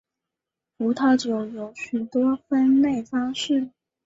[0.79, 3.69] 葡萄酒有许多分类方式。